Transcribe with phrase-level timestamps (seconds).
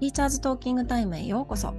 [0.00, 1.74] ティーチャーズトーキングタイムへようこそ。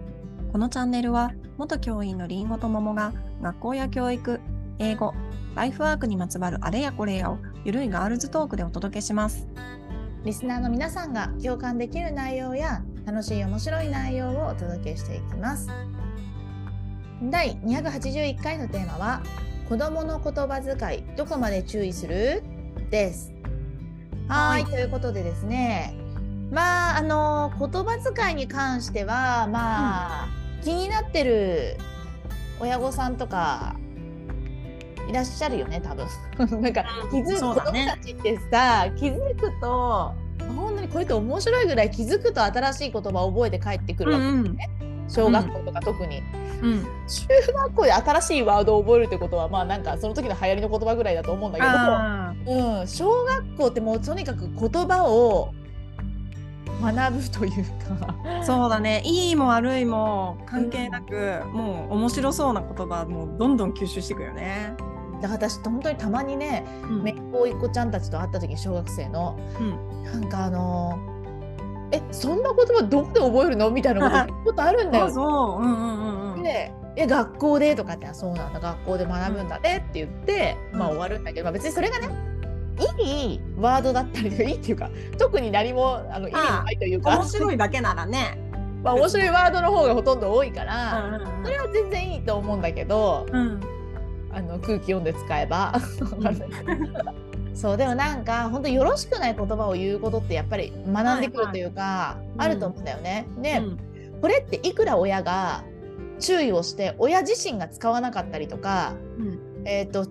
[0.52, 4.42] このチャンネルは、元教員のりんごと桃が学校や教育、
[4.78, 5.14] 英語、
[5.56, 9.48] ライフワークにまつわるあれやこれやをゆるいガールズトークでお届けします。
[10.26, 15.70] リスナーの皆さんが共感できる内容や楽しい面白い内容をお届けしていきます。
[17.24, 19.22] 第281回のテーマは
[19.70, 22.44] 子供の言葉遣いどこまで注意する？
[22.92, 23.32] です。
[24.28, 25.96] はいということでですね
[26.52, 30.28] まああの言葉遣いに関してはまあ、
[30.64, 31.78] 気になってる
[32.60, 33.76] 親御さんとか
[35.08, 36.08] いらっしゃるよね多分。
[36.62, 40.14] なんか気づく、子供たちってさ気づくと
[40.56, 44.58] 本当にこれって面白いぐらい気づくと新しい言葉を覚えて帰ってくるわけ、ん
[45.08, 46.22] 小学校とか特に、
[46.62, 46.84] うん。
[47.08, 55.54] 中学校で新しいワードを覚えるってことはまあなんかその時の流行りの言葉ぐらいだと思うんだけあど、うん、小学校ってもうとにかく言葉を
[56.82, 57.64] 学ぶという
[58.00, 59.02] かーそうだね。
[59.06, 64.74] いいも悪いも関係なく、もう面白そうな言葉もうどんどん吸収していくよね。
[65.22, 70.98] だから私本当にたまにねうんめっ子いっ子ちゃんたちと会った時小学生のうんなんかあの
[71.92, 73.70] えそんな言葉どこで覚えるの？
[73.72, 75.14] みたいなこと あるんだよそう。
[75.14, 75.62] そう。
[75.62, 76.44] うんうんうんうん。
[76.44, 77.76] でえ学校で？
[77.76, 82.10] とかってあそうなんだ学校で学ぶんだねって言って、うんまあ終わるんだけど、まあ、別にそれがね
[83.00, 88.38] いいワードだったりいいっていうか特に何もあの意味がないというか面白いだけならね。
[88.84, 93.60] まあ面白いワードの方がほとんど多いから、うんうんそれは全然いいと思うんだけどうん。
[94.32, 95.74] あの空気読んで使えば。
[97.56, 103.28] そうでもなんか本当よろしくない言葉を言うことってやっぱり学んでくるというか、はいはいあると思うんだよね。
[103.42, 103.80] で、うん
[104.22, 105.64] これっていくら親が
[106.20, 110.08] 注意をして親自身が使わなかったりとか、うんえー、と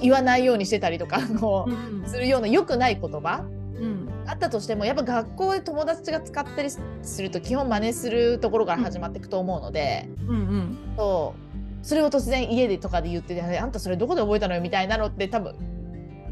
[0.00, 3.44] 言わないようにしてたりとかあのうんするような良くない言葉。
[3.74, 4.08] うん。
[4.26, 10.78] あったとしてもやっぱ学校で友達が使ったりすると基本真似するところから始まっていくと思うので、うんうん。
[10.96, 11.86] そう。
[11.86, 15.54] それを突然家でとかで言っててあんたそれどこで覚えたのよみたいなのって多分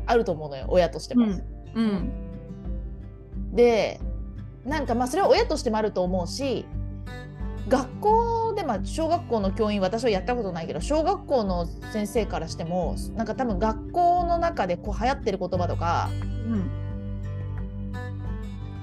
[0.06, 1.26] あると思うのよ親としても。
[3.52, 4.00] で
[4.64, 6.66] なんかまあそれは親としてもあると思うし
[7.68, 16.70] 学校でまあ小学校の教員私はやったことないけど小学校の先生からしてもなんか多分学校の中でこう流行ってる言葉とかうん。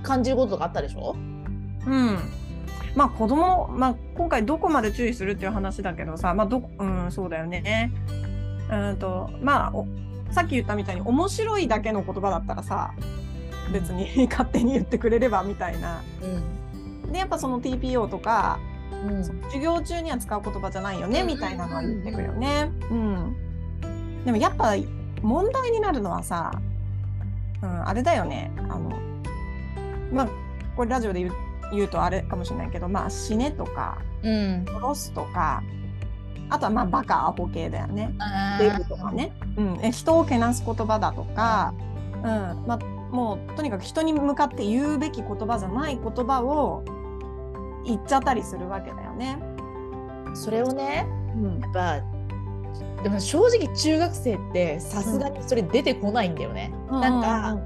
[0.04, 1.16] 感じることとかあったでしょ？
[1.16, 1.18] う
[1.90, 2.18] ん。
[2.96, 7.92] まあ子供まあ今回どこまで注意するっていう話だけどさまあどこうんそうだよね。
[8.72, 9.86] うんとまあお
[10.32, 12.94] さっき言ったみたいに面白いだけの言葉だったらさ
[13.74, 16.02] 別に 勝手に言ってくれればみたいな。
[17.12, 18.60] でやっぱその TPO とか
[19.08, 19.24] うん。
[19.24, 22.72] 授業中には使う言葉じゃないよねみたいなのは言ってくるよね。
[22.90, 23.36] うん、
[24.26, 24.76] でもやっぱ
[25.22, 26.52] 問題になるのはさ、
[27.62, 28.52] うん、あれだよね。
[28.58, 28.92] あの
[30.12, 30.28] まあ
[30.76, 31.34] これラジオで言う
[31.74, 34.66] 言うとあれかもしれないけどまあ死ねとかうん。
[34.68, 35.64] 殺すとか
[36.50, 38.14] あとはまあバカアホ系だよね。
[38.20, 41.74] あデブとかね、うん、え人をけなす言葉だとか、
[42.18, 42.22] うん。
[42.68, 42.78] まあ、
[43.12, 46.84] もうとにかく人に向かって言うべき言葉じゃない言葉を
[47.86, 49.40] 言っちゃったりするわけだよね。
[50.34, 51.60] それをねうん。
[51.62, 52.02] やっぱ
[53.04, 56.74] でも正直中学生ってさすがにそれ出てこないんだよね。
[56.90, 57.58] なんか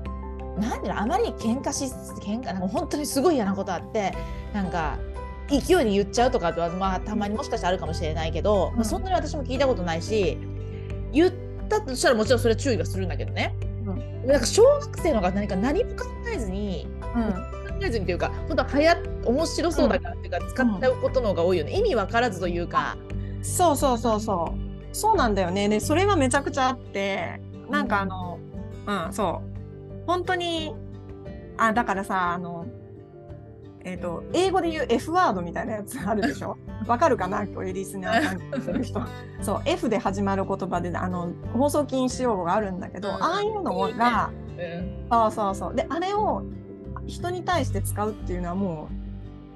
[0.59, 1.85] なんであまりに喧嘩し
[2.21, 4.13] 喧嘩なんか本当にすごい嫌なことあって
[4.53, 4.97] なんか
[5.47, 8.75] 勢いで言っちゃうとかはまあたまにもしかしたらあるかもしれないけど、うん。
[8.75, 10.37] まあ、そんなに私も聞いたことないし
[11.11, 11.33] 言っ
[11.69, 13.55] たとしたらもちろんそれは注意はするんだけどね、
[13.85, 14.27] うん。
[14.27, 17.31] なんか小学生のが何か何も考えずにうん。
[17.31, 17.39] 考
[17.87, 21.71] えずにというか本当はや面白そうだからっていうか、使っちゃうことの方が多いよね。
[21.77, 22.97] 意味わからずというか。
[23.41, 25.15] そうそうそうそうそう。
[25.17, 25.69] なんだよね。
[25.69, 28.39] でそれはめちゃくちゃあってなんかあの
[28.87, 30.03] うんそう。
[30.07, 30.75] 本当に
[31.57, 32.65] あだからさあの
[33.85, 36.57] えっ、と英語で言う F ワードみたいなやつ あるでしょ？
[36.87, 37.45] わかるかな？
[37.47, 39.01] こういうリスナーさん聞いてる人。
[39.41, 43.15] そう F で始まる言葉であの放送禁止用語があるんだけど、うん。
[43.23, 45.07] ああいうのがうん。
[45.09, 45.75] そうそうそう。
[45.75, 46.43] であれを
[47.09, 48.89] 人に対して使うっていうのはも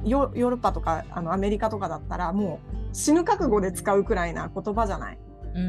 [0.06, 2.60] うヨヨーロッパとかあのアメリカとかだったらも
[2.92, 5.20] う死ぬ覚悟で使うくらいな言葉じゃない。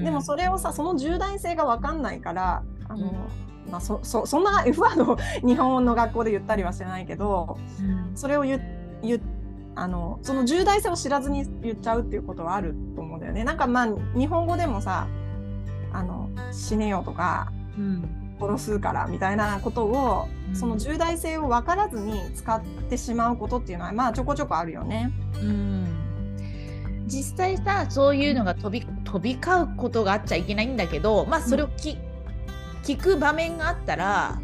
[0.02, 3.12] でもそれをさその重大性が分かんないからあの、
[3.70, 8.60] まあ、そそそんな F ワードを日本の学校で言ったりはしてないけどうんそれを言
[9.02, 9.20] 言
[9.74, 13.44] あのその重大性を知らずに言っちゃうっていうことはあると思うんだよね。
[13.44, 15.06] なんかまあ日本語でもさ
[15.92, 20.56] あの死ねよとかうん殺すからみたいなことを、うん。
[20.56, 25.12] その重大性を分からずに使ってしまうことっていうのはまあちょこちょこあるよね。
[25.42, 25.86] うん。
[27.06, 31.98] 実際さそういうのが飛び飛び交うことがあっちゃいけないんだけどまあそれをき、
[32.82, 34.40] 聞く場面があったら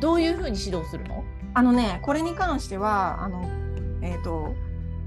[0.00, 1.24] どういうふうに指導するの？
[1.54, 3.48] あのねこれに関してはあの
[4.02, 4.54] えっ、と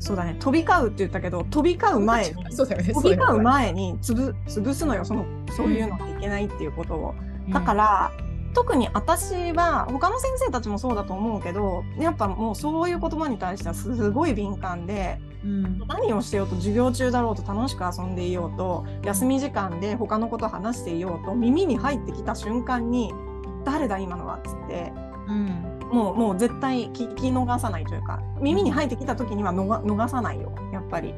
[0.02, 0.36] そうだね。
[0.40, 2.92] 飛び交うって言ったけど飛び交う前 にそうだよね。
[2.92, 5.06] 飛び交う前に潰潰すのよ。
[5.06, 7.14] そのそういうのがいけないっていうことを。
[7.50, 8.12] だから、
[8.54, 15.80] 特に私は他の先生たちもそうだと思うけどやっぱもうそういう言葉に対してはすごい敏感でうん。
[15.88, 23.14] 何をしてようと授業中だろうと楽しく遊んでいようと休み時間で他のこと話していようと耳に入ってきた瞬間に
[23.64, 24.92] 「誰だ今のは」っつって。
[25.28, 31.14] うんもうもう絶対聞き逃さないというか耳に入ってきた時には逃逃さないよやっぱり。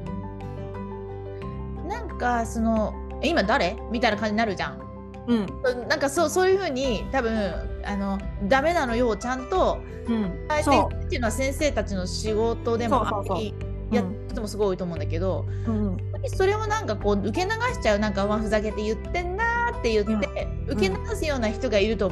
[1.87, 3.77] なんかそのえ今誰？
[3.91, 4.79] みたいな感じになるじゃん。
[5.27, 5.87] うん。
[5.87, 8.17] なんかそうそういうふうに多分あの
[8.47, 13.53] ダメなのよをちゃんとうん、伝えていそくっていうのは先生たちの仕事でもあり
[13.91, 15.97] う、やってる人もすごい多いと思うんだけど、うんうん。
[16.27, 22.11] それをなんかこう受け流しちゃうなんかまあふざけて言ってんなーって言って、受け流すような人がいると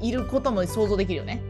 [0.00, 1.42] いることも想像できるよね。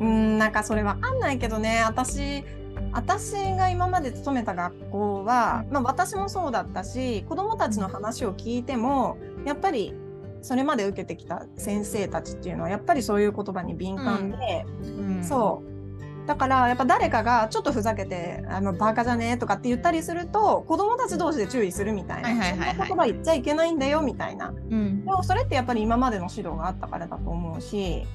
[0.00, 1.82] うん、なんかそれわかんないけどね。
[1.86, 2.44] 私
[2.92, 9.94] 私が今まで勤めた学校は、まあ、私もそうだったし子どもたちの話を聞いてもやっぱり
[10.42, 15.24] それまで受けてきた先生たちっていうのはやっぱりそういう言葉に敏感で、うん。
[15.24, 16.26] そう。
[16.26, 22.68] だからやっぱ誰かがちょっとふざけて「あのバカじゃねえ」とかって言ったりすると子どもたち同士で注意するみたいな、はいはいはいはい。
[22.70, 24.48] そんな言葉言っちゃいけないんだよみたいな。
[24.48, 25.04] うん。
[25.04, 28.06] でもそれってやっぱり今までの指導があったからだと思うし。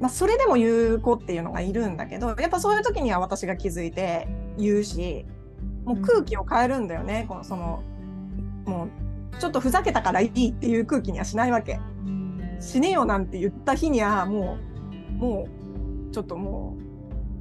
[0.00, 5.26] まあ、それでも言う子っていうのがいるんだけどやっぱそういう時には私が気づいて言うし
[5.84, 7.82] もう空気を変えるんだよね、このその
[8.64, 11.80] もうちょっとふざけたからいいっていう空気にはしないわけ。
[12.60, 14.58] 死ねよなんて言った日にはも
[15.10, 15.48] うも
[16.10, 16.76] うちょっとも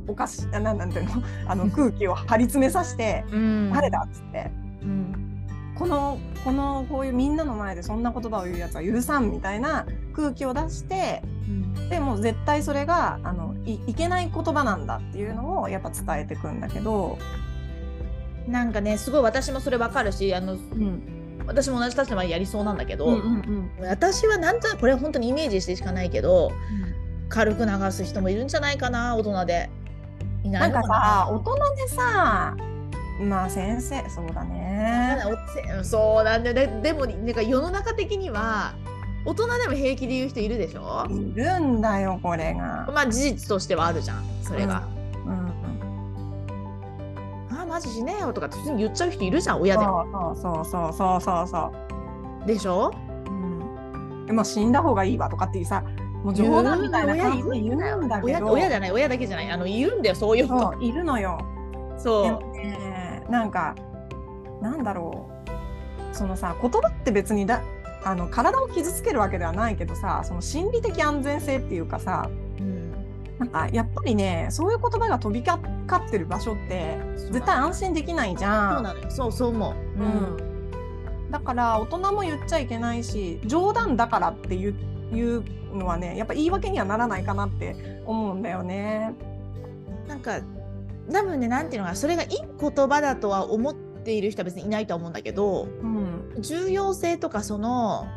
[0.08, 1.12] うおかしあなんなんていうの？
[1.48, 3.72] あの空気を張り詰めさせてうん。
[3.74, 4.52] 誰だっつって。
[4.82, 5.46] うん。
[5.78, 9.86] このこのこういうみんなの前でそんな言葉を言うやつは許さんみたいな
[10.20, 11.22] 空気を出して
[11.90, 17.18] でも絶対それがあのいいけない言葉なんだっていうのをやっぱ伝えてくんだけど、
[18.48, 21.16] なんかねすごい私もそれわかるしあのうん。
[21.48, 26.52] 私も同じ立場でやりそうなんだけど、うんうん私はなんとなくこれは本当にイメージしてしかないけど
[27.28, 29.70] 軽く流す人もいるんじゃないかな大人で。
[30.44, 30.68] いなな。
[30.68, 32.56] いんかさ大人でさ
[33.22, 35.18] まあ先生そうだね。
[35.82, 36.56] そうなんだよ。
[36.56, 38.76] ねでもなんか世の中的には
[39.26, 41.06] 大人でも平気で言う人いるでしょ？
[41.10, 42.90] いるんだよこれが。
[42.94, 44.88] まあ事実としてはあるじゃんそれが、
[45.26, 45.36] うんう
[47.54, 47.60] ん。
[47.62, 50.36] あマジしねえよとか普通に言っちゃう人いるじゃん親でも。
[50.36, 51.72] そうそうそうそうそ
[52.44, 52.92] うでしょ？
[52.92, 53.36] そう、う
[54.24, 55.84] ん、でも死んだ方がいいわとかっていうさ
[56.24, 59.52] もう冗談みたいな感じで言うんだけ親ど親じゃない親だけじゃない。
[59.52, 60.74] あのいるんだよそういう人。
[60.82, 61.40] いるのよ。
[61.98, 62.58] そう。
[62.58, 63.76] ねなんか
[64.62, 66.16] なんだろう。
[66.16, 67.62] そのさ言葉って別にだ
[68.04, 72.30] あの体を傷つけるわけではないけどさその心理的安全性っていうかさ
[72.60, 72.80] うん。
[73.40, 78.72] なんかやっぱりねそういう言葉が飛び交ってる場所って絶対安心できないじゃ。
[78.74, 80.02] そうんなそうそう思う。
[80.02, 80.06] う
[81.28, 84.76] ん、だから大人も言っちゃいけないし冗談だからっていう
[85.14, 85.44] いう
[85.74, 89.14] のはねやっぱ言い訳にはならないかなって思うんだよね。
[90.08, 90.42] なんか
[91.12, 96.09] 多分ねなんていうのかなそれがいい言葉だとは思っている人は別にいないとは思うんだけどうん
[96.42, 98.08] 重要性とかその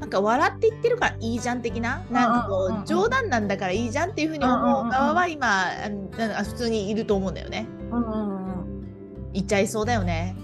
[0.00, 5.70] なんか笑って言ってるからいいじゃん的ななんかこう冗談なんだからいいじゃんっていうふうに思う側は今
[6.44, 7.66] 普通にいると思うんだよね。
[9.32, 10.36] 言っちゃいそうだよね。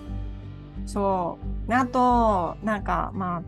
[0.86, 1.68] そう。
[1.68, 3.42] であとなんかまあ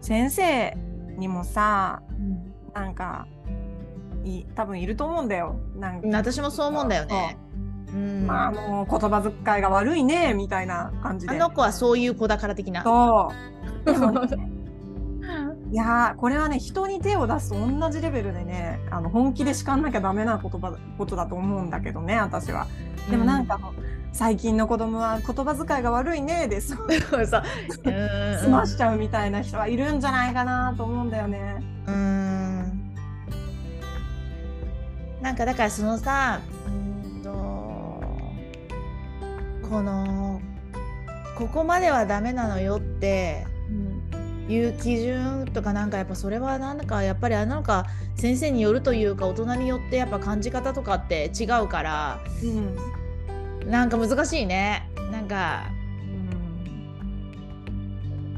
[0.00, 0.76] 先生
[1.18, 2.02] にもさ
[2.74, 3.26] なんか
[4.24, 5.56] い多分いると思うんだよ。
[5.76, 6.08] なんか。
[6.08, 7.36] 私もそう思うんだよね
[7.92, 11.36] うんまあ、あの言葉遣いが悪いねみたいな感じで。
[11.36, 13.30] あの子はそういう子だから的なそ
[13.86, 13.90] う。
[13.90, 14.50] ね
[15.72, 22.66] いやーこれはね人に手を出すと同じレベルでねあの本気で叱んなきゃダメな言葉ことだと思うんだけどね私は。
[23.10, 23.58] でもなんか、
[24.12, 26.78] 最近の子供は言葉遣いが悪いねで済
[27.12, 27.42] うんそう
[27.84, 31.56] うんましちゃうみたいな人はいるんじゃないかなと思うんだよね。
[31.86, 32.94] うーん
[35.20, 36.38] なんかだからそのさ
[39.74, 40.40] この
[41.36, 43.44] ここまではダメなのよって
[44.48, 54.88] いう基準とかなんかやっぱそれはなんだかやっぱりあれなのか先生によるというか大人によってやっぱ感じ方とかって違うからうんなんか難しいね。
[55.10, 55.64] なんか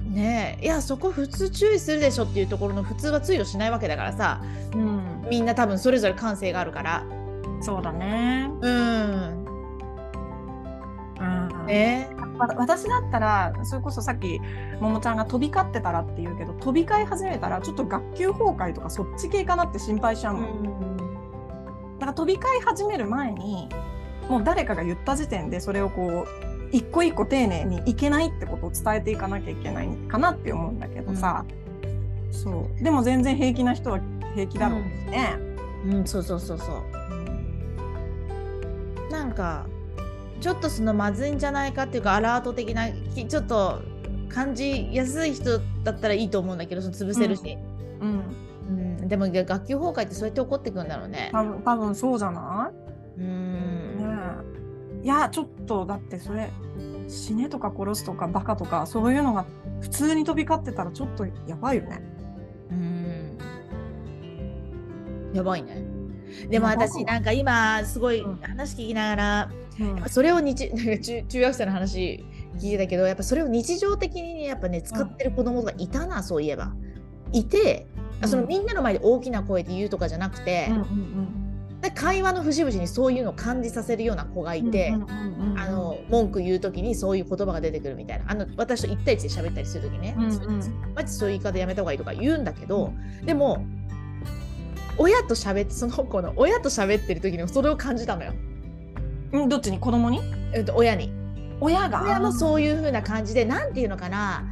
[0.09, 0.65] ねえ。
[0.65, 4.41] いやそこ普通注意するでしょっていうところの普通は通用しないわけだからさ
[4.73, 5.27] うん。
[5.29, 7.05] みんな多分それぞれ感性があるから。
[7.61, 8.49] そうだね。
[8.63, 9.46] うん
[11.67, 11.69] うん。
[11.69, 12.09] ね
[12.39, 14.41] わ私だったらそれこそさっき
[14.81, 20.41] ももちゃんが飛び交ってたらって言うけど飛び交い始めたらちょっと学級崩壊とかそっち系かなって心配しちゃうの。
[21.99, 23.69] だから飛び交い始める前に
[24.29, 31.45] もう誰かが言った時点でそれをこう一個一個丁寧にいけないってことを伝えていかなきゃいけないかなって思うんだけどさ、
[31.85, 32.85] うん、そう。
[32.85, 34.01] でも全然平気な人は
[34.35, 35.37] 平気だろうしね。
[35.85, 36.83] うん、うん、そうそうそうそ
[39.09, 39.11] う。
[39.11, 39.67] なんか
[40.41, 43.81] ちょっとそのまずいんじゃないかっていうかアラート的なちょっと
[44.29, 47.59] 感じやすい人だったらいいと思うんだけどその潰せるし。
[48.01, 48.23] うん、
[48.69, 48.73] う
[49.05, 51.31] ん、でも学級崩壊ってそうやって起こってくんだろうね。
[51.33, 52.71] 多分多分そうじゃな
[53.17, 53.21] い？
[53.21, 53.97] うん。
[53.99, 54.05] ね
[55.03, 56.51] いやちょっとだってそれ
[57.09, 59.47] 死ねとか殺すとかバカとかそういうのが
[59.81, 62.03] 普通に飛び交ってたらちょっとやばいよね。
[62.71, 63.39] うん。
[65.33, 65.85] やばいね。
[66.51, 69.66] でも私なんか今すごい話聞きながら、うん、
[70.09, 72.25] それを日 中中学生の話
[72.59, 76.73] 聞いてたけどやっぱそれを日常的に、やっぱね使ってる子供がいたな、そういえば。
[77.33, 77.87] いて、
[78.23, 81.47] うん、そのみんなの前で大きな声で言うとかじゃなくて、うんうんうん
[81.81, 84.95] で会話の節々にそういうのを感じさせるような子がいて、
[85.57, 88.25] あの文句言う時にそういう言葉が出てくるみたいな。
[88.29, 92.93] あの私と1対1で喋ったりする時ね、うんうん、マジそういう言い方やめた方がいいとか言うんだけど、
[93.25, 93.67] でも
[94.99, 98.33] 親と喋ってその子の親と喋ってる時にそれを感じたのよ。
[99.35, 99.79] んどっちに？
[99.79, 100.21] 子供に、
[100.53, 101.13] えっと、親に。
[101.61, 102.03] 親が？
[102.03, 104.45] 親もそういう風な感じで何て言うのかな。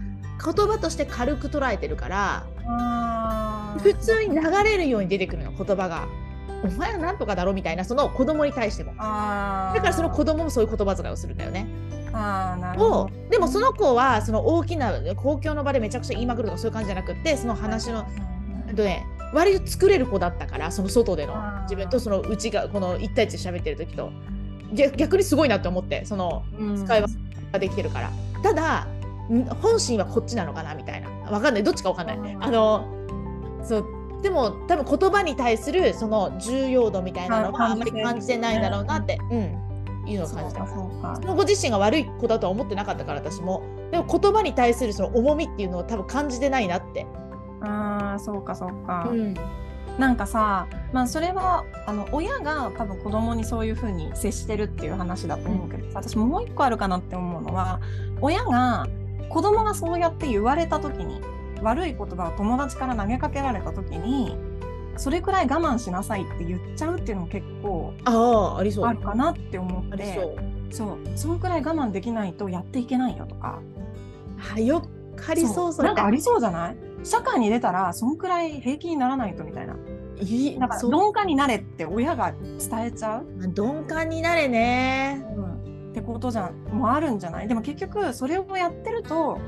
[0.45, 2.45] 言葉として軽く捉えてるから
[3.83, 6.07] 普通に流れるように出てくるの言葉が。
[6.65, 8.93] お前はなんとかだろみたいなその子供に対しても。
[8.93, 11.67] だからその子供もそういう言葉遣いをするんだよね。
[12.13, 13.11] あなるほど。
[13.31, 18.07] でもその子はその大きな公共の場でめちゃくちゃ言いまくるとかそういう感じじゃなくてその話の、
[18.75, 19.05] とね、
[19.35, 21.35] 割と作れる子だったからその外での。
[21.65, 24.11] 自分とそのうちがこの1対1で喋ってる時と
[24.75, 26.45] 逆にすごいなって思ってその
[26.77, 27.09] 使い分
[27.53, 28.11] ができてるから、
[28.43, 28.87] ただ
[29.63, 31.09] 本心はこっちなのかなみたいな。
[31.31, 31.63] わかんない。
[31.63, 32.37] どっちかわかんない。
[32.41, 32.87] あの
[33.63, 33.85] そう
[34.23, 40.75] でも多分言葉に対するその重要度みたいなのはあんまり感じてないんだろうなって、うん、いうのを感じたそ
[41.23, 43.63] のご自身が悪い子だとは思ってなかったから私も。
[43.91, 47.07] でも言葉に対するその重みっていうのを多分感じてないなって。
[47.61, 49.35] ああそうかそうか、うん、
[49.99, 57.81] なんかさまあそれはあの親が多分子供にそういうふうに接してるっていう話だと思うけど、うん、私もう一個あるかなって思うのは
[58.21, 58.87] 親が
[59.29, 61.21] 子供がそうやって言われた時に
[61.63, 64.37] 悪い言葉を友達から投げかけられた時に
[64.97, 68.87] それくらい我慢しなさいって言っちゃうっていうのも結構あありそう。
[68.87, 70.37] あるかなって思って
[70.71, 70.99] そう。
[71.17, 73.61] そのくらい我慢できないとやっていけないよとか。
[74.39, 74.83] はよ
[75.17, 76.77] かりそうそなんかありそうじゃない？
[77.05, 79.77] 社会に出たらそんくらい平気にならないとみたいな。
[80.21, 83.47] いだから鈍感になれって親が伝えちゃう。
[83.49, 87.49] 鈍感になれね、うん、ってことじゃもあるんじゃない？
[87.49, 89.39] でも結局それをやってると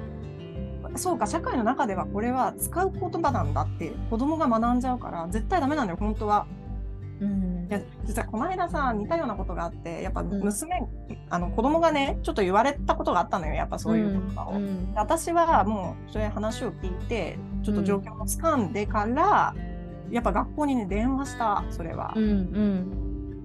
[0.96, 6.46] そうか社会の中ではこれは使う言葉なんだって子供が学んじゃうから絶対ダメなんだよ本当は。
[7.20, 19.54] うん、いや実はこの間さ似たようなことがあってやっぱ娘、うん、あの子供がねちょっと言われたことがあったのよやっぱそういう言葉を、うん、私はもうそういう話を聞いてちょっと状況をつかんでから、
[20.11, 22.25] やっぱ学校にね電話したそれは、うん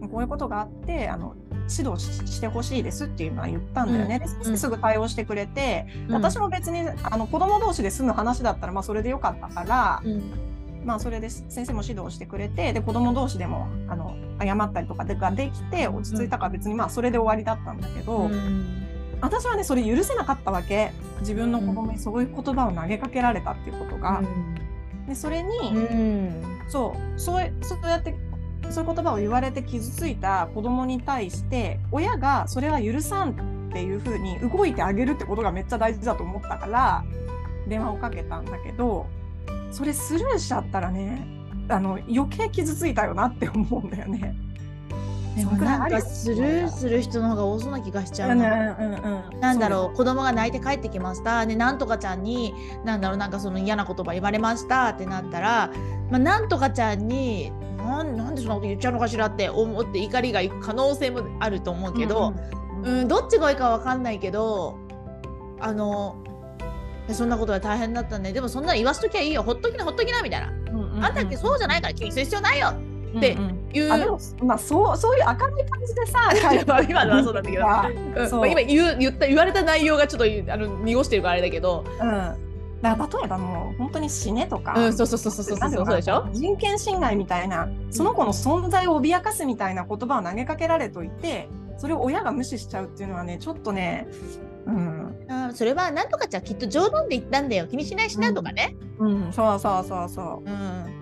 [0.02, 1.36] うん、こういうことがあってあの
[1.76, 10.22] 指導してほしいですっていうのは言ったんだよね、うん、すぐ対応してくれて、うん、私も別にあの子供同士で済む話だったらまあそれでよかったから、うん、
[10.86, 18.30] まあそれで先生も指導してくれてで子供同士でもあの謝ったりとかができて落ち着いたから別にまあそれで終わりだったんだけど、
[19.22, 20.92] 私はねそれ許せなかったわけ。
[21.20, 24.24] 自分の子供にそういう言葉を投げかけられたっていうことが。
[25.08, 25.50] でそれに、
[26.68, 28.16] そうそうそうやって
[28.70, 37.04] そういう言葉を言われて傷ついた子供に対して親がそれは許さんっていうふうに動いてあげるってことがめっちゃ大事だと思ったから
[37.68, 39.08] 電話をかけたんだけど
[39.72, 41.26] それスルーしちゃったらね
[41.70, 44.36] あの余計傷ついたよなって思うんだよね。
[45.36, 48.78] でもなんかスルーする人の方が多そうな気がしちゃうな。
[48.78, 48.94] うん
[49.34, 51.46] うん、なんだろう子供が泣いて帰ってきました。
[51.46, 55.72] でなんとかちゃんになんだろうなんかその嫌な言葉言われましたってなったら、
[56.10, 62.34] まあ、なんとかちゃんになんなんでそんなこと言っちゃうのかしらって思って怒りがいく可能性もあると思うけど、
[62.84, 64.78] うん、うん、どっちがいいか分かんないけど
[65.62, 66.22] あの
[67.14, 68.34] そんなことは大変だったね。
[68.34, 69.44] でもそんな言わすときゃいいよ。
[69.44, 72.74] ほっときなほっときなみたいな、うんうんうん、あんたそうじゃないから気にする必要ないよ。
[73.18, 73.38] って
[73.74, 74.18] いう、うん。
[74.42, 74.46] う。
[74.46, 82.52] ん、まあそうそういう明るい感じでさ 今のはそうだったけど、うん、今言う言った言われた内容がちょっとあの濁してるからあれだけど、うん。
[82.82, 94.08] だから例えばもう本当に死ねとか、うん、そうそうそうそうそうそうでしょ人権侵害みたいなその子の存在を脅かすみたいな言葉を投げかけられといてそれを親が無視しちゃうっていうのはねちょっとね
[94.66, 95.01] うん、
[95.32, 97.68] あそれは何とかじゃきっと冗談で言ったんだよ。
[97.68, 101.02] 気にしないしなとかね、うん、うん、そうそうそうそう、うん。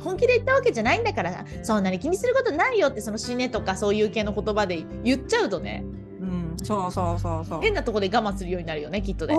[0.00, 5.84] 本気で言ったわけじゃないんだからそんなに気にすることないよってその死ねとかそういう系の言葉で言っちゃうとね。
[6.20, 7.60] うん、そうそうそうそう。
[7.60, 9.34] 変なとこで我慢するようになるよねきっとね。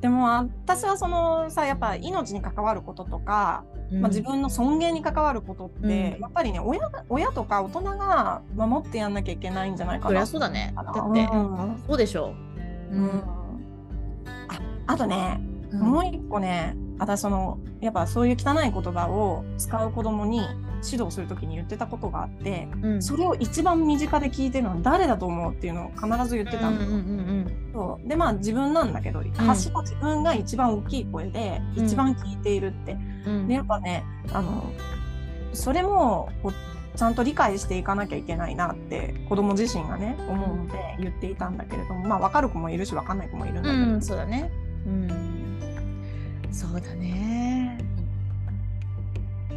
[0.00, 6.20] でも私はそのさやっぱ命に関わることとか、まあ、自分の尊厳に関わることって、うん。
[6.20, 10.08] やっぱりね親が親とか大人が守ってやんなきゃいけないんじゃないかな。
[10.08, 10.72] そりゃそうだね。
[10.76, 11.82] だだって、うん。
[11.86, 12.34] そうでしょ
[12.90, 12.94] う。
[12.94, 13.22] うん。
[14.48, 15.40] ああとね、
[15.72, 15.80] うん。
[15.80, 20.42] もう一個ね私そのやっぱそういう汚い言葉を使う子供に
[20.84, 23.02] 指導するときに言ってたことがあってうん。
[23.02, 26.78] それを一番身近で聞いてるのは誰だと思うっていうのを必ず言ってたの。
[26.78, 28.08] うんうんうんそう。
[28.08, 31.86] でまあ自分なんだけど、発した自分が一番大きい声でうん。
[31.86, 32.96] 一番聞いているって、
[33.26, 33.48] うん。
[33.48, 34.72] でやっぱねあの
[35.52, 36.30] それも
[36.96, 44.50] ちゃんと理解していかなきゃいけないなって子供自身がね思うので言っていたんだけれどもまあ分かる子もいるし分かんない子もいるんだけど、うん、そうだね。
[44.86, 47.59] うん、そうだね。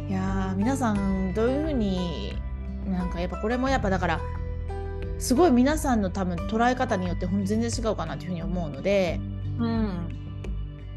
[0.08, 2.36] いやー皆さんどういうふうに
[2.86, 4.20] なんかやっぱこれもやっぱだから
[5.18, 9.20] すごい皆さんの多分捉え方によって全然違うかなというふうに思うので
[9.58, 10.08] うん。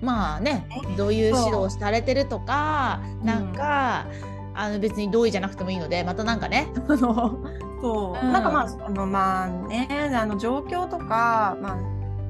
[0.02, 4.06] まあねどういう指導をされてるとかなんか、
[4.54, 7.40] あの別に同意じゃなくてもいいのでまたなんかねあの
[7.82, 8.34] そう、うん。
[8.34, 11.78] なんかまああのまあねあの状況とか、まあ、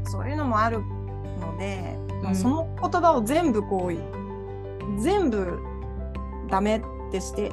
[0.06, 0.80] そういうのもある
[1.42, 2.36] ので、まあうん。
[2.36, 5.60] その言葉を全部こう全部
[6.48, 7.52] ダメってして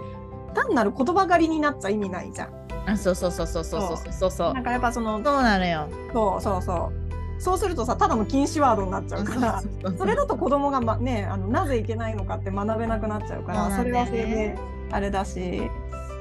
[0.54, 2.64] 単なる言葉狩りになっちゃ意味ないじゃん。
[2.86, 5.88] あそうそうそうそうそうそうそうそうなんかやっぱそのそうなのよ。
[6.12, 9.62] そうそうそうそうするとさただの禁止ワードになっちゃうから。
[9.96, 14.58] それだと子供がまねあのなぜいけないのかって学べなくなっちゃうからそ,、れはそれで
[14.90, 15.70] あれだし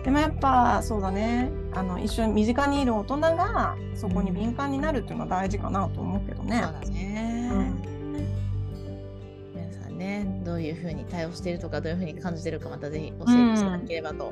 [0.03, 6.61] でもやっぱそうだねあの一緒に身近にいる大人がそこに敏感になるっていうのは大事かなと思うけどね。
[6.61, 7.49] そうだね。
[7.53, 7.72] うん
[10.53, 14.31] どういうふうに対応しているとか、どういうふうに感じているか、またぜひ教えていただければと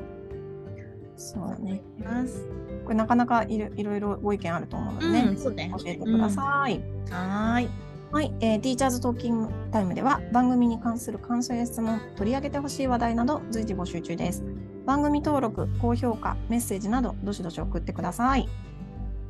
[1.16, 2.46] そうだね思います。
[2.84, 5.74] これなかなかいろいろいろご意見あると思うのでね、うん、ね。
[5.76, 6.80] 教えてください。
[7.10, 7.68] はーい。
[8.12, 14.44] はい、えー、ティーチャーズトーキングタイムでは番組に関する感想や質問、取り上げてほしい話題など随時募集中です。
[14.86, 18.48] 番組登録、高評価、メッセージなどどしどし送ってください。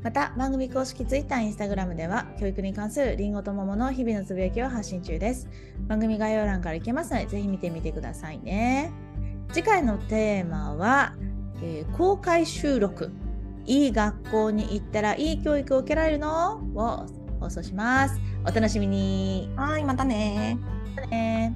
[0.02, 5.48] また、番組公式 Twitter、Instagram では、教育に関するりんごと桃の日々のつぶやきを発信中です。
[5.86, 8.90] 番組概要欄から行けますので、ぜひ見てみてくださいね。
[9.52, 11.14] 次回のテーマは、
[11.62, 13.12] えー公開収録。
[13.64, 16.60] いい学校に行ったらいい教育を受けられるの？
[16.74, 17.06] を
[17.38, 18.20] 放送します。
[18.44, 19.52] お楽しみに。
[19.54, 20.58] はい、またね
[21.10, 21.54] ね